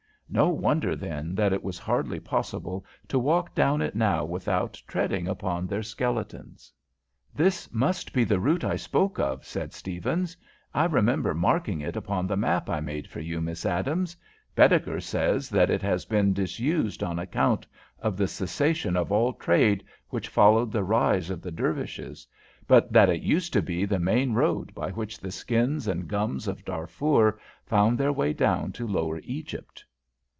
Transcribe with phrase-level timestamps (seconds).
[0.33, 5.27] No wonder, then, that it was hardly possible to walk down it now without treading
[5.27, 6.71] upon their skeletons.
[7.35, 10.37] "This must be the route I spoke of," said Stephens.
[10.73, 14.15] "I remember marking it upon the map I made for you, Miss Adams.
[14.55, 17.67] Baedeker says that it has been disused on account
[17.99, 22.25] of the cessation of all trade which followed the rise of the Dervishes,
[22.69, 26.47] but that it used to be the main road by which the skins and gums
[26.47, 29.83] of Darfur found their way down to Lower Egypt."